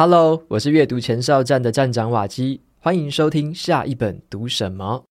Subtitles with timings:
[0.00, 5.04] Hello，我是阅读前哨站的站长瓦基，欢迎收听下一本读什么。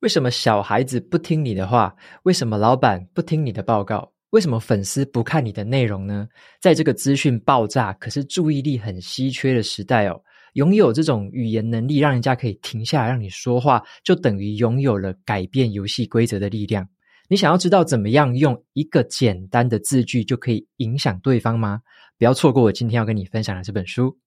[0.00, 1.96] 为什么小孩子不听你的话？
[2.24, 4.12] 为什么老板不听你的报告？
[4.32, 6.28] 为什么粉丝不看你的内容呢？
[6.60, 10.20] 在这个资讯爆炸，可是注意力很稀缺的时代哦。
[10.54, 16.86] 拥有这种语言能力，让人家可以停下来让你说话，就等于拥有了改变游戏规则的力量。
[17.28, 21.80] 你想要知道怎么样用一个简单的字句就可以影响对方吗？
[22.18, 24.18] 不要错过我今天要跟你分享的这本书。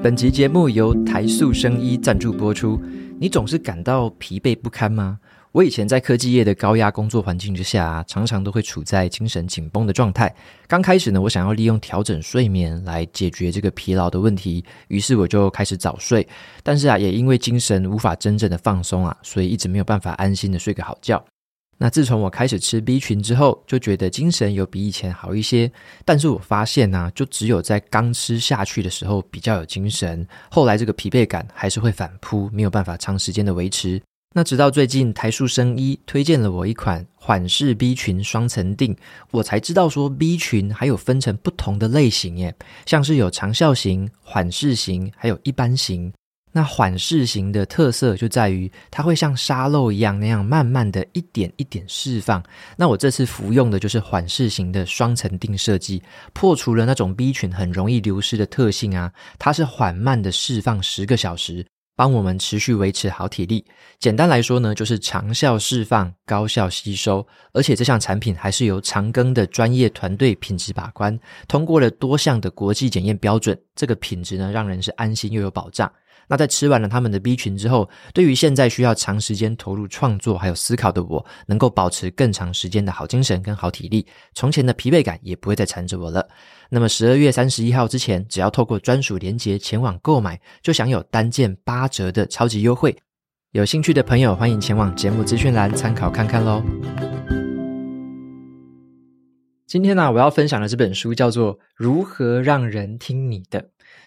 [0.00, 2.80] 本集节目由台塑生医赞助播出。
[3.18, 5.18] 你总是感到疲惫不堪吗？
[5.52, 10.34] 我以前在科技业的高压工作环境之下，常常都会处在精神紧绷的状态。
[10.66, 16.26] 刚开始呢，我想要利用调整睡眠来解决这个疲劳的问题，于是我就开始早睡。
[16.62, 21.22] 但是啊，也因为精神无法真正的放松啊，所以一直没有办法安心的睡个好觉。
[21.76, 25.70] 那自从我开始吃 B 群之后，就觉得精神有比以前好一些。
[26.06, 34.00] 但是我发现呢、就只有在刚吃下去的时候比较有精神，后来这个疲惫感还是会反扑，没有办法长时间的维持。
[34.34, 38.96] 那直到最近台塑生医推荐了我一款缓释 B 群双层錠，
[39.30, 42.54] 我才知道说 B 群还有分成不同的类型耶，
[42.86, 46.12] 像是有长效型、缓释型，还有一般型。
[46.54, 52.42] 那缓释型的特色就在于它会像沙漏一样那样慢慢的一点一点释放。
[52.76, 56.02] 那我这次服用的就是缓释型的双层錠设计，
[56.34, 61.64] 破除了那种 B 群很容易流失的特性啊，它是缓慢的释放十个小时。
[62.02, 63.64] 帮我们持续维持好体力。
[64.00, 71.16] 简单来说呢，就是长效释放、高效吸收，而且这项产品还是由长庚的专业团队品质把关，
[71.46, 73.56] 通过了多项的国际检验标准。
[73.76, 75.88] 这个品质呢，让人是安心又有保障。
[76.32, 86.26] 那在吃完了他们的 B 群之后，对于现在需要长时间投入创作还有思考的我，能够保持更长时间的好精神跟好体力，从前的疲惫感也不会再缠着我了。
[86.70, 92.96] 那么十二月三十一号之前，只要透过专属链接前往购买，就享有单件八折的超级优惠。
[93.50, 96.62] 有兴趣的朋友，欢迎前往节目资讯栏参考看看喽。
[99.66, 103.60] 今天呢、我要分享的这本书叫做《如何让人听你的》。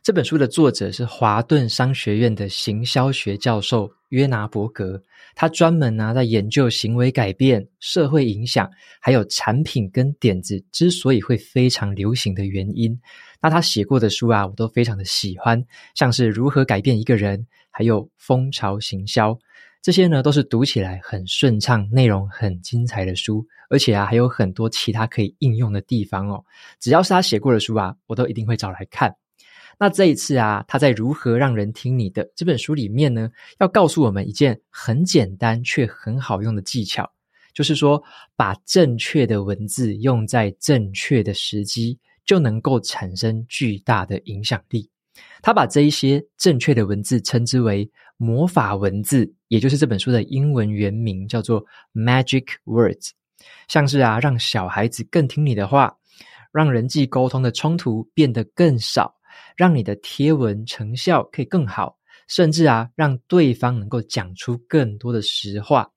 [0.05, 5.01] 这本书的作者是华顿商学院的行销学教授约拿伯格，
[5.33, 8.69] 他专门呢在研究行为改变、社会影响，
[9.01, 12.95] 还有产品跟点子之所以会非常流行的原因。
[13.41, 15.65] 那他写过的书啊，我都非常的喜欢，
[15.95, 19.35] 像是如何改变一个人，还有蜂巢行销，
[19.81, 26.45] 这些呢都是读起来很顺畅、内容很精彩的书，而且啊还有很多其他可以应用的地方哦。
[26.79, 29.11] 只要是他写过的书啊，我都一定会找来看。
[29.77, 37.09] 那这一次啊，他在《如何让人听你的》这本书里面呢，要告诉我们一件很简单却很好用的技巧，
[37.53, 38.01] 就是说，
[38.35, 44.89] 把正确的文字用在正确的时机，就能够产生巨大的影响力。
[45.41, 53.11] 他把这一些正确的文字称之为魔法文字，也就是这本书的英文原名叫做 Magic Words，
[53.67, 55.95] 像是啊，让小孩子更听你的话，
[56.51, 59.13] 让人际沟通的冲突变得更少。
[59.55, 61.97] 让你的贴文成效可以更好，
[62.27, 65.89] 甚至啊，让对方能够讲出更多的实话。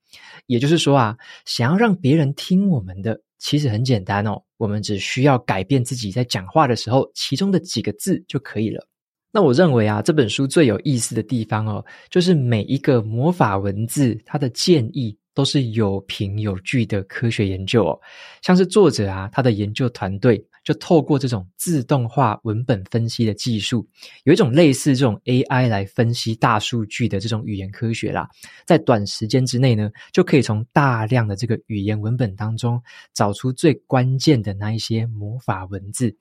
[0.46, 8.86] 也就是说啊，想要让别人听我们的，其实很简单哦，我们只需要改变自己在讲话的时候其中的几个字就可以了。
[9.30, 18.00] 那我认为啊，这本书最有意思的地方哦，就是每一个魔法文字，它的建议都是有凭有据的科学研究哦，
[18.40, 20.42] 像是作者啊，他的研究团队。
[20.68, 23.88] 就透过这种自动化文本分析的技术，
[24.24, 28.28] 有一种类似这种 AI 来分析大数据的这种语言科学啦，
[28.66, 32.78] 在短时间之内呢，就可以从大量的这个语言文本当中
[33.14, 36.14] 找出最关键的那一些魔法文字，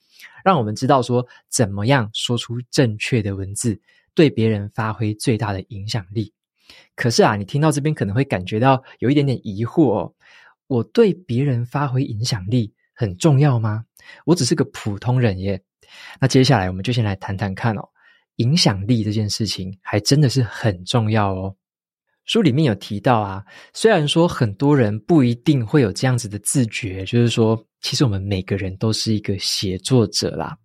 [0.46, 3.78] 让我们知道说怎么样说出正确的文字，
[4.16, 6.32] 对别人发挥最大的影响力。
[6.96, 10.14] 可是啊，你听到这边可能会感觉到有一点点疑惑哦，
[10.68, 13.86] 我对别人发挥影响力很重要吗？
[14.26, 15.62] 我只是个普通人耶。
[16.20, 17.88] 那接下来我们就先来谈谈看哦，
[18.38, 21.56] 影响力这件事情还真的是很重要哦。
[22.26, 30.58] 书里面有提到啊，虽然说很多人不一定会有这样子的自觉，就是说，其实我们每个人都是一个写作者啦。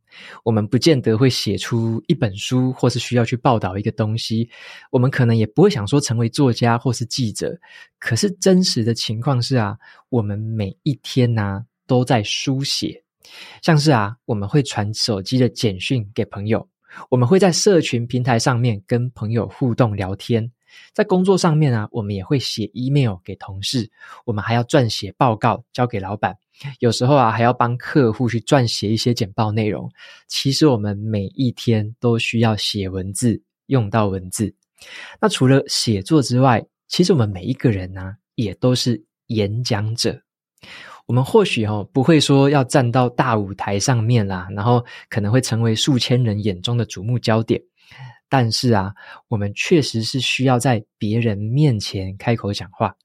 [0.43, 4.51] 我们不见得会写出一本书，或是需要去报道一个东西。
[4.91, 7.57] 我们可能也不会想说成为作家或是记者。
[7.99, 13.03] 可是真实的情况是啊，我们每一天呢、都在书写，
[13.63, 16.69] 像是啊，我们会传手机的简讯给朋友，
[17.09, 20.51] 我们会在社群平台上面跟朋友互动聊天，
[20.95, 23.91] 在工作上面啊，我们也会写 email 给同事，
[24.25, 26.37] 我们还要撰写报告交给老板，
[26.79, 29.91] 有时候啊还要帮客户去撰写一些简报内容。
[30.29, 34.55] 其实我们每一天都需要写文字，用到文字。
[35.21, 40.22] 那除了写作之外，其实我们每一个人呢、也都是演讲者。
[41.13, 47.61] 我们或许哦不会说要站到大舞台上面啦，然后可能会成为数千人眼中的瞩目焦点。
[48.31, 48.95] 但是啊，
[49.29, 52.97] 我们确实是需要在别人面前开口讲话。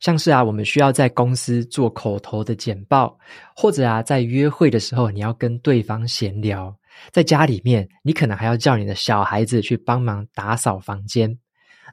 [0.00, 3.18] 像是啊，我们需要在公司做口头的简报，
[3.54, 6.74] 或者啊，在约会的时候你要跟对方闲聊。
[7.10, 11.38] 在家里面，你可能还要叫你的小孩子去帮忙打扫房间。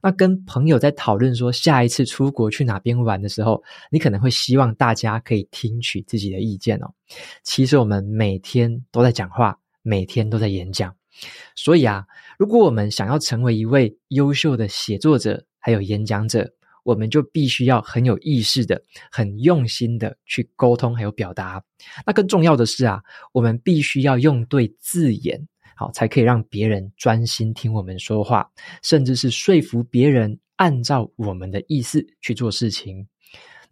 [0.02, 3.62] 那跟朋友在讨论说下一次出国去哪边玩的时候，
[3.92, 6.94] 你可能会希望大家可以听取自己的意见哦。
[7.44, 10.96] 其实我们每天都在讲话，每天都在演讲。
[11.56, 12.06] 所以啊，
[12.38, 16.50] 如果我们想要成为一位优秀的写作者，还有演讲者，
[16.84, 18.82] 我们就必须要很有意识的、
[19.12, 21.62] 很用心的去沟通还有表达。
[22.06, 23.02] 那更重要的是啊，
[23.34, 25.46] 我们必须要用对字眼。
[25.80, 28.46] 好，才可以让别人专心听我们说话，
[28.84, 33.08] 甚至是说服别人按照我们的意思去做事情。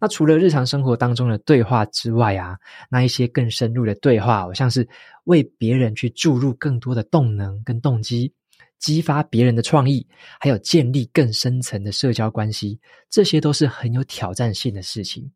[0.00, 2.56] 那除了日常生活当中的对话之外啊，
[2.88, 4.88] 那一些更深入的对话，好像是
[5.24, 8.32] 为别人去注入更多的动能跟动机，
[8.78, 10.06] 激发别人的创意，
[10.40, 15.30] 还有建立更深层的社交关系，这些都是很有挑战性的事情。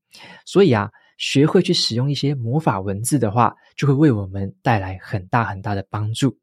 [0.46, 6.34] 所以啊，学会去使用一些魔法文字的话，就会为我们带来很大很大的帮助。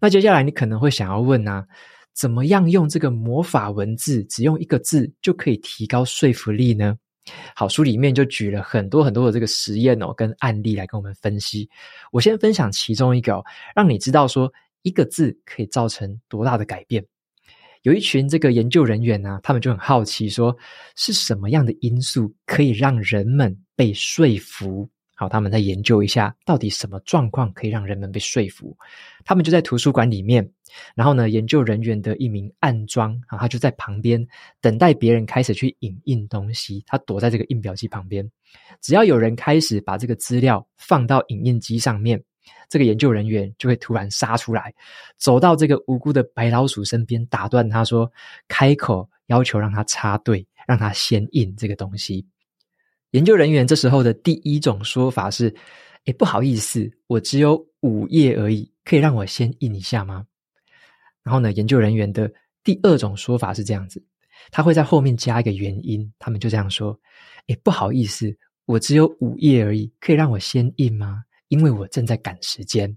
[0.00, 1.66] 那接下来你可能会想要问啊，
[2.14, 6.96] 怎么样用这个魔法文字，只用一个字就可以提高说服力呢？
[7.54, 11.68] 好，书里面就举了很多很多的这个实验哦，跟案例来跟我们分析。
[12.12, 13.44] 我先分享其中一个哦，
[13.74, 14.52] 让你知道说
[14.82, 17.04] 一个字可以造成多大的改变。
[17.82, 20.56] 有一群这个研究人员呢，他们就很好奇说，
[20.94, 24.88] 是什么样的因素可以让人们被说服？
[25.18, 28.76] 好，他们再研究一下，到底什么状况可以让人们被说服？
[29.24, 30.46] 他们就在图书馆里面，
[30.94, 34.24] 然后呢，研究人员的一名暗装啊，他就在旁边
[34.60, 36.84] 等待别人开始去影印东西。
[36.86, 38.30] 他躲在这个印表机旁边，
[38.82, 42.22] 只要有人开始把这个资料放到影印机上面，
[42.68, 44.74] 这个研究人员就会突然杀出来，
[45.16, 48.12] 走到这个无辜的白老鼠身边，打断他说，
[48.48, 52.26] 开口要求让他插队，让他先印这个东西。
[53.12, 55.54] 研究人员这时候的第一种说法是
[56.06, 60.26] ：“诶，不好意思，我只有五页而已，可以让我先印一下吗？”
[61.22, 62.30] 然后呢，研究人员的
[62.62, 64.04] 第二种说法是这样子，
[64.50, 66.98] 他会在后面加一个原因，他们就这样说
[67.48, 71.22] ：“诶，不好意思，我只有五页而已，可以让我先印吗？
[71.48, 72.96] 因为我正在赶时间。”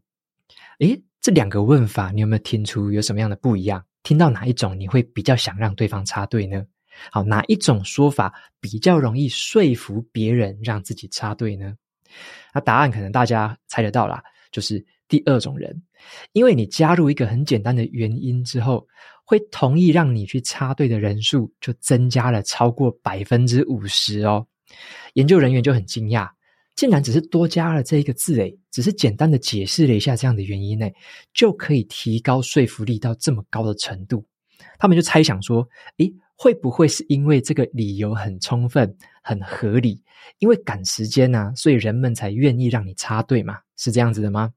[0.79, 3.83] 诶，这两个问法，你有没有听出有什么样的不一样？
[4.03, 6.65] 听到哪一种，你会比较想让对方插队呢？
[7.11, 11.75] 好，哪一种说法比较容易说服别人让自己插队呢？
[12.53, 15.83] 那答案可能大家猜得到啦，就是第二种人，
[16.33, 18.87] 因为你加入一个很简单的原因之后，
[19.23, 24.47] 会同意让你去插队的人数就增加了超过百分之五十哦。
[25.13, 26.27] 研究人员就很惊讶，
[26.75, 30.93] 竟然只是多加了这一个字，诶，只是简单的解释了一下这样的原因，诶，
[31.33, 34.25] 就可以提高说服力到这么高的程度。
[34.79, 36.11] 他们就猜想说，诶。
[36.41, 40.01] 会不会是因为这个理由很充分、很合理？
[40.37, 43.57] 因为赶时间啊，所以人们才愿意让你插队嘛？
[43.75, 44.49] 是这样子的吗？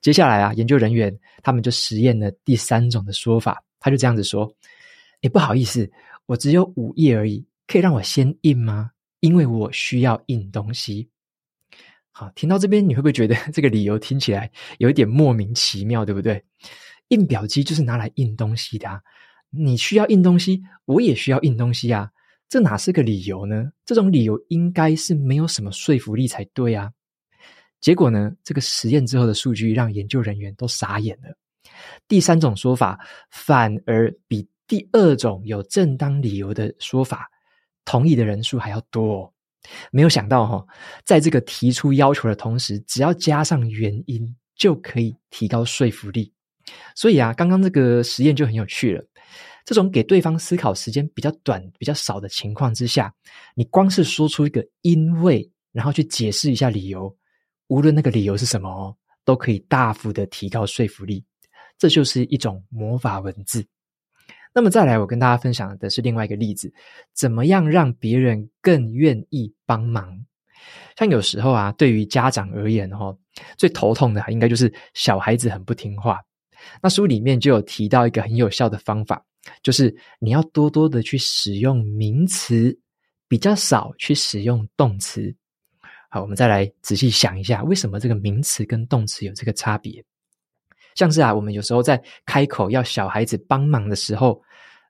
[0.00, 4.48] 接下来啊，研究人员他们就实验了第三种的说法，他就这样子说
[5.22, 5.90] ：“诶，不好意思，
[6.26, 8.92] 我只有五页而已，可以让我先印吗？
[9.18, 11.08] 因为我需要印东西。”
[12.14, 16.44] 好，听到这边你会不会觉得 这个理由听起来有一点莫名其妙，对不对？
[17.08, 19.00] 印表机就是拿来印东西的啊。
[19.54, 22.10] 你需要印东西，我也需要印东西啊，
[22.48, 23.70] 这哪是个理由呢？
[23.84, 26.90] 这种理由应该是没有什么说服力才对啊。
[27.80, 31.36] 结果呢，这个实验之后的数据让研究人员都傻眼了。
[32.08, 32.98] 第三种说法
[33.30, 37.28] 反而比第二种有正当理由的说法，
[37.84, 39.32] 同意的人数还要多哦。
[39.90, 40.66] 没有想到哈，
[41.04, 46.32] 在这个提出要求的同时，只要加上原因，就可以提高说服力。
[46.94, 49.04] 所以啊，刚刚这个实验就很有趣了。
[49.64, 53.12] 这种给对方思考时间比较短、比较少的情况之下，
[53.54, 57.14] 你光是说出一个因为，然后去解释一下理由，
[57.68, 61.24] 无论那个理由是什么哦，都可以大幅的提高说服力。
[61.78, 63.64] 这就是一种魔法文字。
[64.54, 66.72] 那么再来，我跟大家分享的是另外一个例子：
[67.14, 70.24] 怎么样让别人更愿意帮忙？
[70.96, 73.16] 像有时候啊，对于家长而言，哈，
[73.56, 76.20] 最头痛的应该就是小孩子很不听话。
[76.80, 79.24] 那书里面就有提到一个很有效的方法，
[79.62, 82.78] 就是你要多多的去使用名词，
[83.28, 85.34] 比较少去使用动词。
[86.08, 90.04] 好，我们再来仔细想一下，为什么这个名词跟动词有这个差别？
[90.94, 94.42] 像是啊，我们有时候在开口要小孩子帮忙的时候，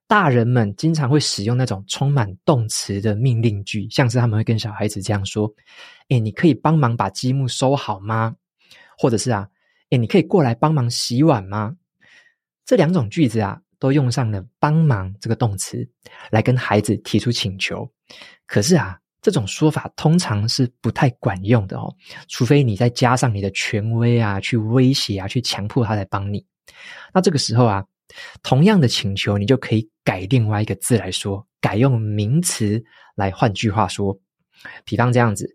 [0.09, 5.49] 大人们经常会使用那种充满动词的命令句，像是他们会跟小孩子这样说
[6.11, 8.35] ：“诶，你可以帮忙把积木收好吗？”
[8.99, 9.49] 或者是啊
[9.91, 11.77] ，“诶，你可以过来帮忙洗碗吗？”
[12.67, 15.85] 这两种句子啊，都用上了“帮忙”这个动词
[16.31, 17.91] 来跟孩子提出请求。
[18.47, 21.93] 可是啊，这种说法通常是不太管用的哦，
[22.29, 26.47] 除非你再加上你的权威啊，去威胁啊，去强迫他来帮你。
[27.13, 27.85] 那这个时候啊，
[28.41, 32.81] 同样的请求，你就可以改另外一个字来说，改用名词
[33.17, 33.33] 来。
[33.33, 34.17] 换句话说，
[34.85, 35.53] 比方这样子，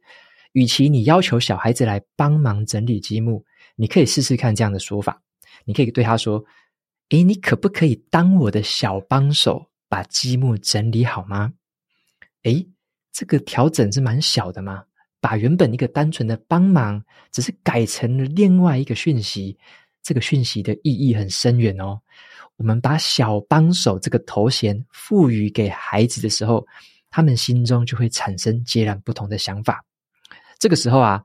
[0.52, 3.46] 与其你要求小孩子来帮忙整理积木，
[3.78, 5.22] 你可以试试看这样的说法。
[5.64, 6.44] 你可以对他说
[7.10, 11.54] ：“诶，你可不可以当我的小帮手，把积木整理好吗？”
[12.44, 12.68] 诶。
[13.14, 14.84] 这个调整是蛮小的嘛，
[15.20, 19.58] 把原本一个单纯的帮忙，只是改成了另外一个讯息。
[20.04, 22.00] 这个讯息的意义很深远哦。
[22.58, 26.64] 我们把小帮手这个头衔赋予给孩子的时候，
[27.10, 29.84] 他们心中就会产生截然不同的想法。
[30.60, 31.24] 这个时候啊，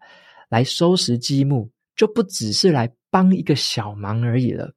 [0.49, 4.75] 来收拾积木就不只是来帮一个小忙而已了，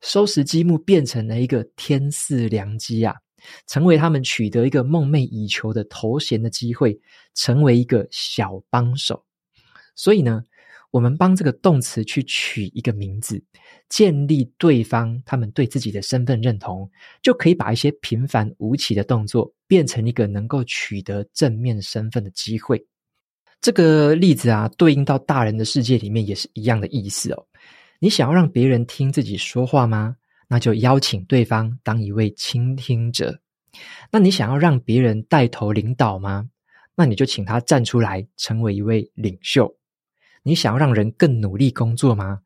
[0.00, 3.14] 收拾积木变成了一个天赐良机啊。
[3.66, 6.98] 成为他们取得一个梦寐以求的头衔的机会，
[7.34, 9.22] 成为一个小帮手。
[9.94, 10.42] 所以呢，
[10.90, 13.44] 我们帮这个动词去取一个名字，
[13.90, 22.82] 建立对方他们对自己的身份认同，就可以把一些平凡无奇的动作变成一个能够取得正面身份的机会。
[23.64, 27.46] 这个例子啊，对应到大人的世界里面也是一样的意思哦。
[27.98, 30.14] 你想要让别人听自己说话吗？
[30.48, 33.40] 那就邀请对方当一位倾听者。
[34.12, 36.46] 那你想要让别人带头领导吗？
[36.94, 39.74] 那你就请他站出来成为一位领袖。
[40.42, 42.40] 你想要让人更努力工作吗？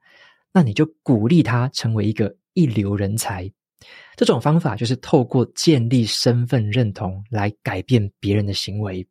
[0.52, 3.50] 那你就鼓励他成为一个一流人才。
[4.14, 9.04] 这种方法就是透过建立身份认同来改变别人的行为。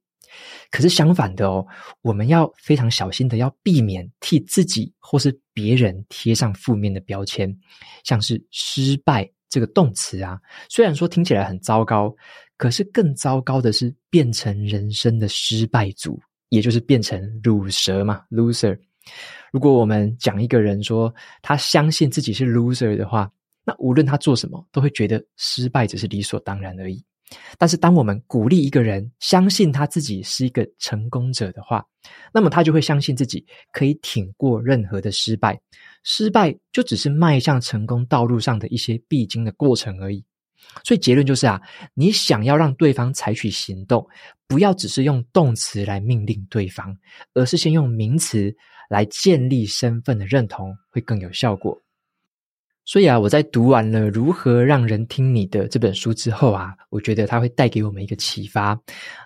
[0.72, 1.65] 可是相反的哦，
[2.01, 7.55] 我们要非常小心的要避免替自己或是别人贴上负面的标签，
[8.03, 12.13] 像是失败这个动词啊，虽然说听起来很糟糕，
[12.57, 16.19] 可是更糟糕的是变成人生的失败组，
[16.50, 18.77] 也就是变成鲁蛇嘛，loser。
[19.53, 23.31] 如果我们讲一个人说他相信自己是 loser 的话，
[23.63, 27.01] 那无论他做什么，都会觉得失败只是理所当然而已。
[27.57, 31.86] 但是，当我们鼓励一个人相信他自己是一个成功者的话，
[32.34, 35.60] 那么他就会相信自己可以挺过任何的失败。
[36.03, 40.24] 失败就只是迈向成功道路上的一些必经的过程而已。
[40.84, 41.62] 所以结论就是啊，
[41.93, 44.07] 你想要让对方采取行动，
[44.48, 46.98] 不要只是用动词来命令对方，
[47.34, 48.55] 而是先用名词
[48.89, 51.77] 来建立身份的认同，会更有效果。
[52.88, 58.79] 所以啊，我在读完了《如何让人听你的》这本书之后啊，我觉得它会带给我们一个启发，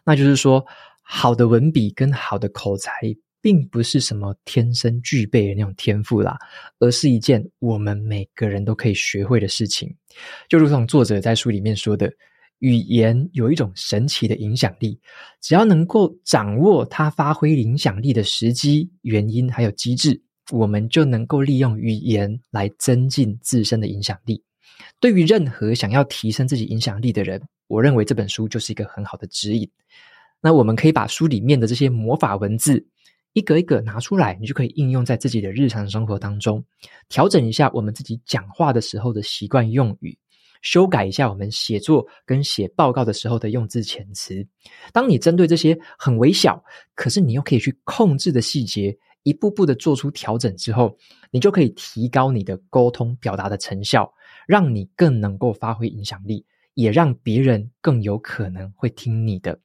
[0.04, 0.66] 那就是说，
[1.04, 2.92] 好的文笔跟好的口才，
[3.40, 6.36] 并不是什么天生具备的那种天赋啦，
[6.80, 9.96] 而是一件我们每个人都可以学会的事情。
[10.50, 12.12] 就如同作者在书里面说的，
[12.58, 15.00] 语言有一种神奇的影响力，
[15.40, 20.20] 只要能够掌握它发挥影响力的时机、原因还有机制。
[20.52, 24.44] 我们就能够利用语言来增进自身的影响力。
[25.00, 29.70] 对于任何想要提升自己影响力的人，我认为这本书就是一个很好的指引。
[30.42, 32.84] 那我们可以把书里面的这些魔法文字
[33.34, 36.66] 一个一个拿出来，你就可以应用在自己的日常生活当中，
[37.10, 40.18] 调整一下我们自己讲话的时候的习惯用语，
[40.64, 44.46] 修改一下我们写作跟写报告的时候的用字遣词。
[44.92, 46.62] 当你针对这些很微小，
[46.96, 50.98] 可是你又可以去控制的细节，一步步的做出调整之后，
[51.32, 54.12] 你就可以提高你的沟通表达的成效，
[54.48, 59.60] 让你更能够发挥影响力，也让别人更有可能会听你的。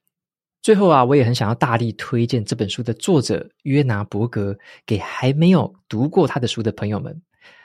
[0.61, 7.21] 最后啊，我也很想要大力推荐这本书的作者约拿伯格给还没有读过他的书的朋友们。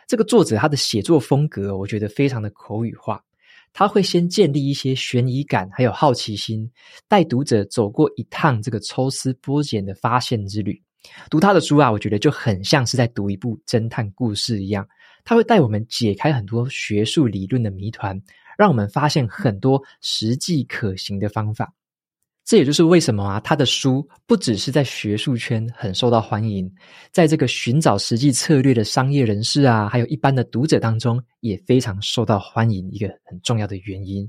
[0.06, 3.20] 这个作者他的写作风格，我觉得非常的口语化，
[3.72, 6.70] 他会先建立一些悬疑感，还有好奇心，
[7.08, 10.80] 带读者走过一趟这个抽丝剥茧的发现之旅。
[11.30, 14.86] 读他的书啊，我觉得就很像是在读一部侦探故事一样。
[15.24, 18.20] 他会带我们解开很多学术理论的谜团，
[18.58, 21.72] 让我们发现很多实际可行的方法。
[22.44, 26.68] 这也就是为什么啊，他的书不只是在学术圈很受到欢迎，
[27.12, 32.90] 在这个寻找实际策略的商业人士啊，还有一般的读者当中，也非常受到欢迎。
[32.90, 34.28] 一个很重要的原因。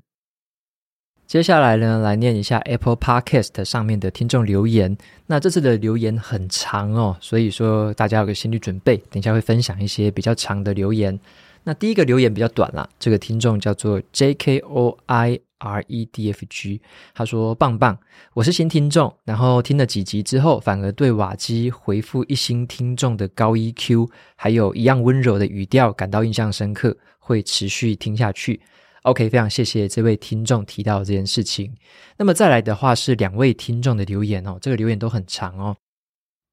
[1.25, 4.95] 接下来呢，来念一下 Apple Podcast 上面的听众留言。
[5.25, 11.19] 那这次的留言很长哦，所以说大家有个心理准备，等一下会分享一些比较长的留言。
[11.63, 16.81] 那第一个留言比较短啦，这个听众叫做 J K O I R E D F G，
[17.15, 17.97] 他说棒棒，
[18.33, 28.61] 我是新听众，然后听了几集之后，反而对瓦基回复一星听众的高 EQ，还有一样温柔的语调感到印象深刻，会持续听下去。
[29.03, 31.75] OK，非常谢谢这位听众提到这件事情。
[32.17, 35.75] 那么再来的话是两位听众的留言哦，这个留言都很长哦。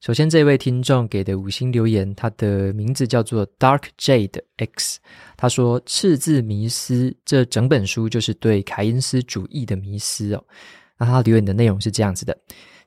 [0.00, 4.98] 首先，这位听众给的五星留言，他的名字叫做 Dark Jade X。
[5.36, 10.42] 他说：“赤字迷思，这整本书就是对凯因斯主义的迷思哦。”
[10.98, 12.36] 那他留言的内容是这样子的：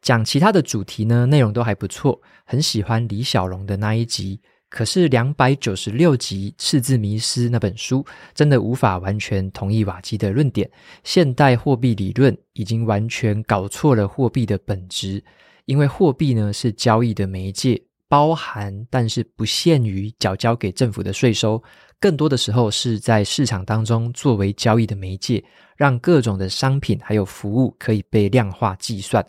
[0.02, 4.42] 讲其他的主题呢，内容都还不错，很喜欢李小龙的那一集。
[4.74, 8.04] 可是两百九十六集《赤字迷思》那本书，
[8.34, 10.68] 真的无法完全同意瓦基的论点。
[11.04, 15.24] 现代货币理论已经完全搞错了货币的本质。
[15.66, 21.62] 因为货币呢是交易的媒介，包含但是不限于缴交给政府的税收，
[22.00, 25.44] 更多的时候是在市场当中作为交易的媒介，
[25.78, 29.24] 让各种的商品还有服务可以被量化计算。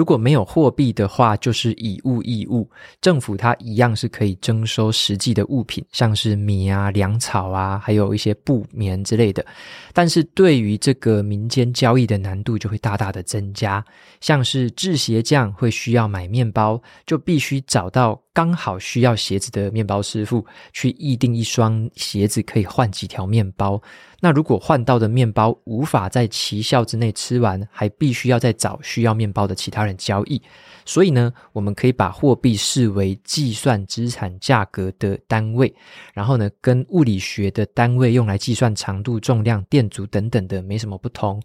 [0.00, 2.66] 如果没有货币的话，就是以物易物，
[3.02, 9.44] 政府它一样是可以征收实际的物品，像是米啊、粮草啊，还有一些布棉之类的。
[9.92, 13.84] 但是对于这个民间交易的难度就会大大的增加，
[14.22, 20.42] 像是制鞋匠会需要买面包，就必须找到刚好需要鞋子的面包师傅，
[20.72, 23.78] 去议定一双鞋子可以换几条面包。
[24.18, 30.40] 那如果换到的面包无法在奇效之内吃完，还必须要再找需要面包的其他人交易。
[30.86, 35.70] 所以呢，我们可以把货币视为计算资产价格的单位，
[36.14, 41.38] 然后呢，跟物理学的单位用来计算长度、重量、电阻等等的没什么不同。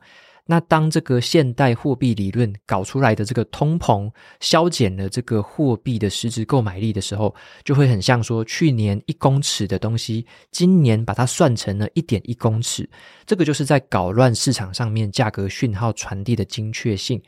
[0.47, 12.87] 那当这个现代货币理论搞出来的这个通膨消减了这个货币的实质购买力的时候，就会很像说去年一公尺的东西，今年把它算成了一点一公尺，
[13.25, 17.19] 这个就是在搞乱市场上面价格讯号传递的精确性，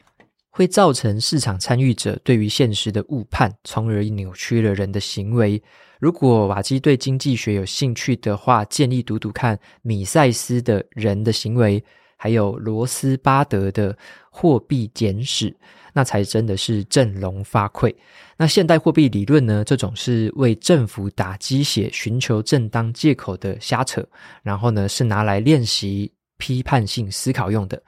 [0.51, 5.59] 会造成市场参与者对于现实的误判，从而扭曲了人的行为。
[5.99, 11.83] 如果瓦基对经济学有兴趣的话，建议读读看米塞斯的人的行为。
[12.17, 13.97] 还有罗斯巴德的
[14.29, 15.55] 货币简史，
[15.93, 17.95] 那才真的是振聋发聩。
[18.35, 19.63] 那现代货币理论呢？
[19.63, 24.05] 这种是为政府打鸡血、寻求正当借口的瞎扯，
[24.43, 27.81] 然后呢，是拿来练习批判性思考用的。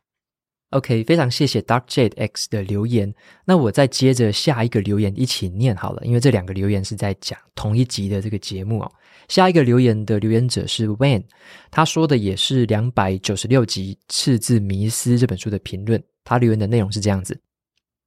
[0.71, 3.11] OK，非常谢谢 Dark Jade X 的留言。
[3.43, 8.91] 那我再接着下一个留言一起念好了，因为这两个留言是在讲同一集的这个节目哦。
[9.27, 11.23] 下一个留言的留言者是 w a n
[11.71, 16.01] 他说的也是两百九十六集《赤字迷思》这本书的评论。
[16.23, 17.39] 他留言的内容是这样子：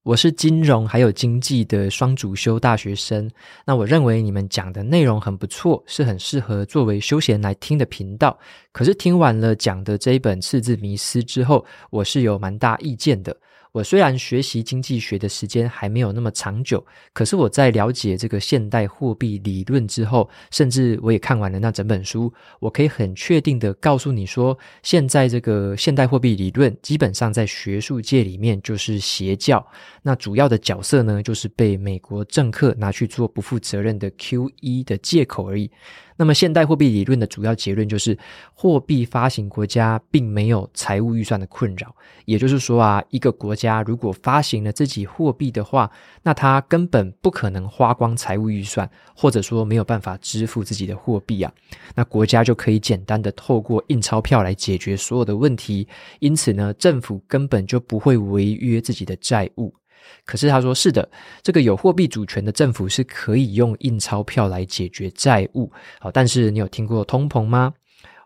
[0.05, 3.31] 我是金融还有经济的双主修大学生，
[3.65, 8.37] 那我认为你们讲的内容很不错，是很适合作为休闲来听的频道。
[8.73, 13.37] 可是听完了讲的这一本《赤字迷思》之后，我是有蛮大意见的。
[13.73, 22.31] 我虽然学习经济学的时间还没有那么长久，可是我在了解这个现代货币理论之后，甚至我也看完了那整本书，
[22.61, 29.67] 我可以很确定的告诉你说，现在这个现代货币理论基本上在学术界里面就是邪教，
[30.03, 35.71] 那主要的角色呢，就是被美国政客拿去做不负责任的 QE 的借口而已。
[36.17, 38.17] 那么，现代货币理论的主要结论就是，
[38.53, 41.95] 货币发行国家并没有财务预算的困扰。
[42.25, 45.91] 也就是说啊，一个国家如果发行了自己货币的话，
[46.23, 51.53] 那它根本不可能花光财务预算，或者说没有办法支付自己的货币啊。
[51.95, 55.89] 那国家就可以简单的透过印钞票来解决所有的问题。
[56.21, 59.75] 因此呢，政府根本就不会违约自己的债务。
[60.25, 61.09] 可是他说是的，
[61.43, 65.71] 这个有货币主权的政府是可以用印钞票来解决债务。
[66.01, 67.75] 好，但是你有听过通膨吗？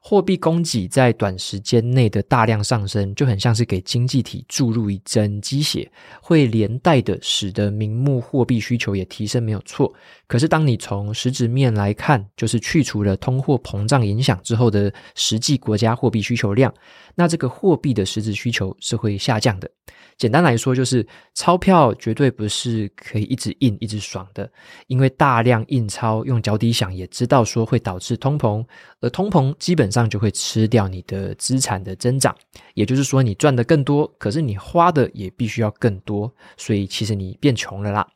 [0.08, 5.90] 货币供给在短时间内的大量上升，就很像是给经济体注入一针鸡血，
[6.22, 9.92] 会连带的使得名目货币需求也提升，没有错。
[10.28, 16.72] 可是当你从实质面来看，就是去除了通货膨胀影响之后的实际国家货币需求量，
[17.16, 19.68] 那这个货币的实质需求是会下降的。
[20.16, 24.50] 简单来说，就是钞票绝对不是可以一直印、一直爽的，
[24.86, 28.64] 因为大量印钞用脚底想也知道说会导致通膨，
[29.00, 30.02] 而通膨基本上。
[30.02, 32.36] 上就会吃掉你的资产的增长。
[32.74, 38.06] 也就是说，你赚的更多，可是你花的也必须要更多，所以其实你变穷了啦。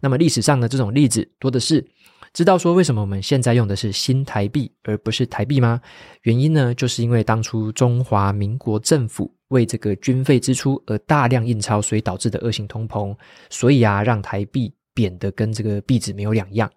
[0.00, 1.86] 那么历史上的这种例子多的是。
[2.34, 5.80] 知道说为什么我们现在用的是新台币而不是台币吗？
[6.22, 13.16] 原因呢，就是因为当初中华民国政府为这个军费支出而大量印钞，所以导致的恶性通膨，
[13.48, 16.68] 所以啊，让台币贬得跟这个币值没有两样。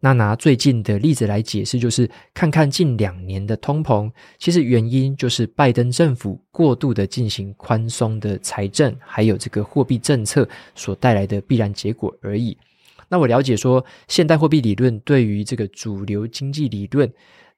[0.00, 12.54] 那拿最近的例子来解释，就是看看近两年的通膨，其实原因就是拜登政府过度的进行宽松的财政，还有这个货币政策所带来的必然结果而已。
[13.08, 17.10] 那我了解说，现代货币理论对于这个主流经济理论，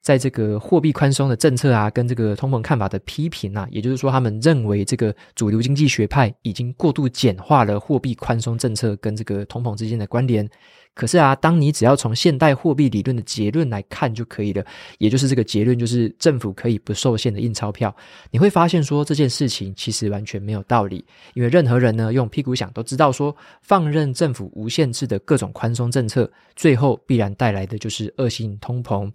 [0.03, 10.47] 在这个货币宽松的政策啊，跟这个通膨看法的批评啊，也就是说，他们认为这个主流经济学派已经过度简化了货币宽松政策跟这个通膨之间的关联。
[10.93, 14.63] 可是啊，当你只要从现代货币理论的结论来看就可以了，
[14.99, 17.95] 也就是这个结论就是政府可以不受限的印钞票，
[18.29, 29.09] 你会发现说这件事情其实完全没有道理，因为任何人呢用屁股想都知道说，放任政府无限制的各种宽松政策，最后必然带来的就是恶性通膨。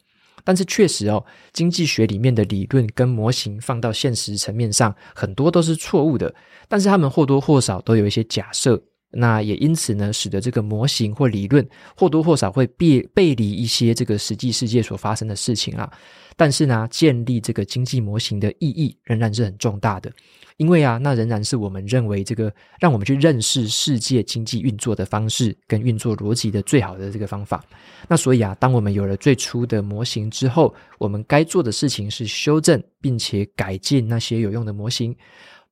[0.49, 6.35] 但是确实哦，经济学里面的理论跟模型放到现实层面上，很多都是错误的，
[6.69, 8.83] 但是他们或多或少都有一些假设。
[9.11, 11.67] 那也因此呢，使得这个模型或理论
[11.97, 15.91] 或多或少会背背离一些这个实际世界所发生的事情啊。
[16.37, 20.09] 但是呢，建立这个经济模型的意义仍然是很重大的，
[20.57, 27.65] 因为啊，那仍然是我们认为这个让我们去认识世界经济运作的方式跟运作逻辑的最好的这个方法。
[28.07, 35.17] 那所以啊，当我们有了最初的模型之后，我们该做的事情是修正并且改进那些有用的模型。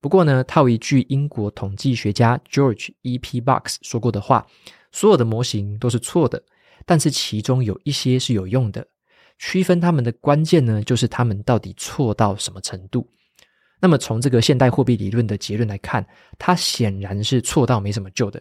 [0.06, 3.40] 不过呢，套一句英国统计学家 George E.P.
[3.40, 4.46] Box 说过的话，
[4.92, 6.40] 所有的模型都是错的，
[6.84, 8.86] 但是其中有一些是有用的。
[9.36, 13.10] 区分它们的关键呢，就是它们到底错到什么程度。
[13.80, 16.06] 那么从这个现代货币理论的结论来看，
[16.38, 18.40] 它显然是错到没什么救的。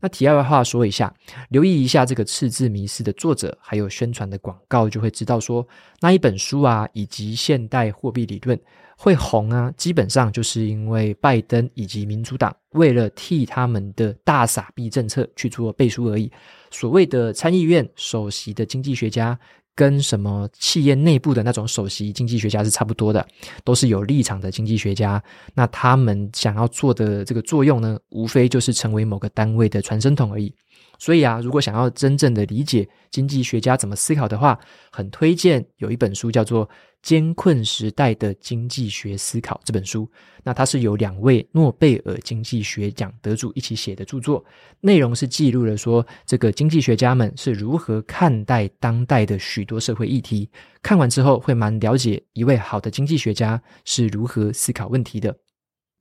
[0.00, 1.12] 那题外话说一下，
[1.48, 5.66] 留意一下这个赤字迷失的作者，还有宣传的广告，就会知道说，
[6.00, 8.58] 那一本书啊，以及现代货币理论
[8.96, 16.30] 会红啊，基本上就是因为拜登以及民主党为了替他们的大傻币政策去做背书而已。
[16.70, 19.38] 所谓的参议院首席的经济学家。
[19.76, 23.24] 跟什么企业内部的那种首席经济学家是差不多的，
[23.62, 25.22] 都是有立场的经济学家。
[25.54, 30.52] 那他们想要做的这个作用呢，无非就是成为某个单位的传声筒而已。
[30.98, 34.58] 所以啊，如果想要真正的理解经济学家怎么思考的话，
[34.90, 36.66] 很推荐有一本书叫做
[37.02, 40.10] 《艰困时代的经济学思考》这本书。
[40.42, 44.44] 那它是由两位诺贝尔经济学奖得主一起写的著作，
[44.80, 50.48] 内容是记录了说这个经济学家们是如何看待当代的许多社会议题。
[50.82, 55.36] 看完之后会蛮了解一位好的经济学家是如何思考问题的。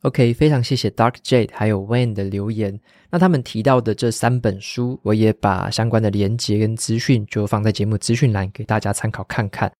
[0.05, 2.79] OK，非常谢谢 Dark Jade 还有 Wayne 的留言。
[3.09, 9.71] 那他们提到的这三本书，我也把相关的连接跟资讯就放在节目资讯栏给大家参考看看。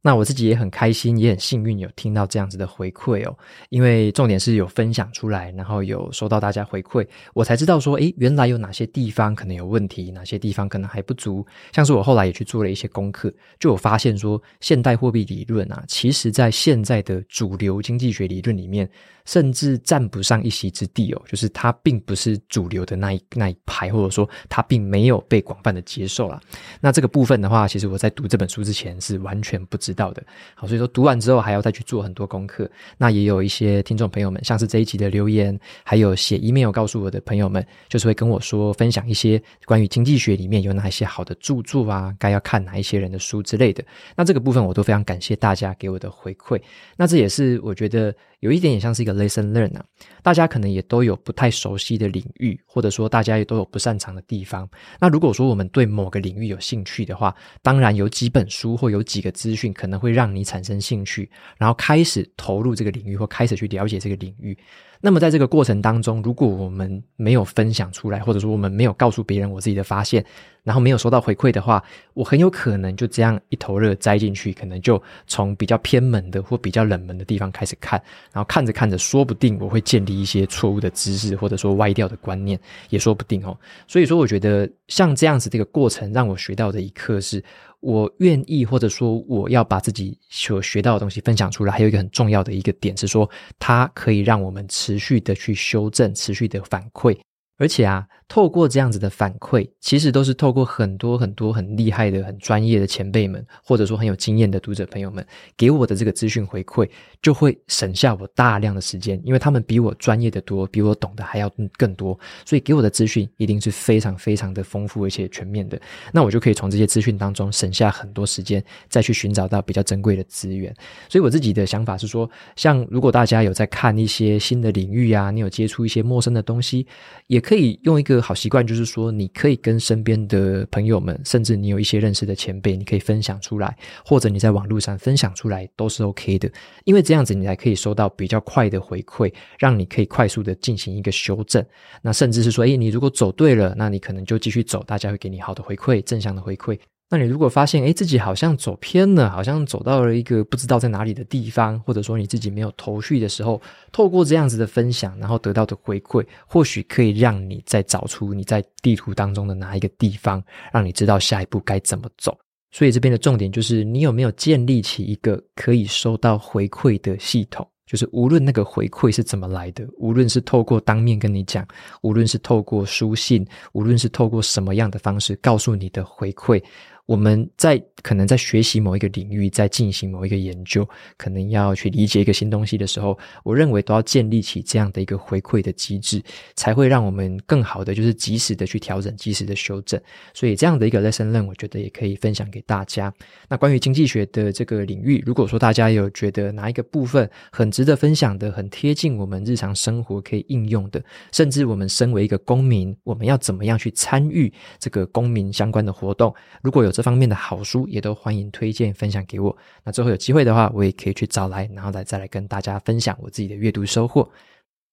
[0.00, 3.36] 那我自己也很开心，也很幸运有听到这样子的回馈哦，
[3.68, 11.44] 因为重点是有分享出来，然后有收到大家回馈，我才知道说，诶，原来有哪些地方可能有问题，哪些地方可能还不足。
[11.72, 18.88] 像是我后来也去做了一些功课，就有发现说，现代货币理论啊，其实在现在的主流经济学理论里面，
[19.24, 26.40] 甚至占不上一席之地哦，就是它并不是主流的那一那一派，或者说它并没有被广泛的接受啦。
[26.80, 29.87] 那这个部分的话，其实我在读这本书之前是完全不知。
[29.88, 30.22] 知道的，
[30.54, 32.70] 好，所以说读完之后还要再去做很多功课。
[32.98, 43.82] 那也有一些听众朋友们，像是这一集的留言，还有写 email 告诉我的朋友们，就是会跟我说分享一些关于经济学里面有哪一些好的著作啊，该要看哪一些人的书之类的。
[44.14, 46.60] 那这个部分我都非常感谢大家给我的回馈。
[46.98, 48.14] 那这也是我觉得。
[48.40, 49.84] 有一点也像是一个 lesson learn 啊，
[50.22, 54.68] 大家可能也都有不太熟悉的领域，或者说大家也都有不擅长的地方。
[55.00, 64.56] 那如果说我们对某个领域有兴趣的话，当然有几本书或有几个资讯可能会让你产生兴趣，然后开始投入这个领域或开始去了解这个领域。
[65.00, 70.24] 那么在这个过程当中，如果我们没有分享出来，或者说我们没有告诉别人我自己的发现，
[70.64, 71.82] 然后没有收到回馈的话，
[72.14, 78.00] 我很有可能就这样一头热栽进去，可能就从比较偏门的或比较冷门的地方开始看，
[78.32, 82.58] 然后看着看着，说不定我会建立一些错误的知识，或者说歪掉的观念，
[82.90, 83.56] 也说不定哦。
[83.86, 87.42] 所以说，我觉得像这样子这个过程，让我学到的一课是。
[87.80, 97.16] 我愿意，或者说我要把自己所学到的东西分享出来，还有一个很重要的一个点是说，它可以让我们持续的去修正，持续的反馈。
[97.58, 106.88] 而且啊，透过这样子的反馈，其实都是透过很多很多很厉害的、很专业的前辈们，或者说很有经验的读者朋友们给我的这个资讯回馈，
[107.20, 112.16] 就会省下我大量的时间，因为他们比我专业的多，比我懂得还要更多，
[112.46, 115.80] 所以给我的资讯一定是非常非常的丰富而且全面的。
[116.12, 120.72] 那我就可以从这些资讯当中省下很多时间，再去寻找到比较珍贵的资源。
[121.08, 126.86] 所以我自己的想法是说，像如果大家有在看一些新的领域啊，你有接触一些陌生的东西，
[127.26, 127.42] 也。
[127.48, 136.52] 可以用一个好习惯，就是说，你可以跟身边的朋友们，甚至你有一些认识的前辈，你可以分享出来，或者你在网络上分享出来，都是 OK 的。
[136.84, 141.64] 因为这样子，你才可以收到比较快的回馈，让你可以快速的进行一个修正。
[142.02, 146.78] 那甚至是说，诶，你如果走对了，那你可能就继续走，大家会给你好的回馈，正向的回馈。
[147.10, 153.58] 那你如果发现，诶，自己好像走偏了，好像走到了一个不知道在哪里的地方，或者说你自己没有头绪的时候，
[153.90, 162.36] 透过这样子的分享，然后得到的回馈，或许可以让你再找出你在地图当中的哪一个地方，让你知道下一步该怎么走。
[162.70, 167.66] 所以这边的重点就是，你有没有建立起一个可以收到回馈的系统？
[167.86, 171.66] 就是无论那个回馈是怎么来的，无论是透过当面跟你讲，
[172.02, 176.62] 无论是透过书信，无论是透过什么样的方式告诉你的回馈。
[177.08, 186.22] 我们在可能在学习某一个领域，在进行某一个研究，可能要去理解一个新东西的时候，我认为都要建立起这样的一个回馈的机制，
[186.54, 189.98] 才会让我们更好的就是及时的去调整，及时的修正。
[190.34, 193.10] 所以这样的一个 lesson learn，我觉得也可以分享给大家。
[193.48, 206.92] 那关于经济学的这个领域，如果说大家有觉得哪一个部分很值得分享的，很贴近我们日常生活可以应用的，甚至我们身为一个公民，我们要怎么样去参与这个公民相关的活动，如果有。
[206.98, 209.56] 这方面的好书也都欢迎推荐分享给我。
[209.84, 214.28] 那最后有机会的话，我也可以去找来，然后再再来跟大家分享我自己的阅读收获。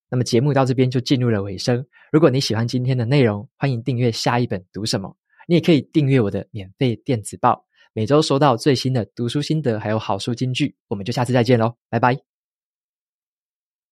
[0.08, 1.84] 那么节目到这边就进入了尾声。
[2.12, 5.18] 如果你喜欢今天的内容，欢迎订阅下一本读什么。
[5.48, 10.76] 你也可以订阅我的免费电子报，每周收到最新的读书心得还有好书金句。
[10.88, 12.35] 我们就下次再见喽，拜拜。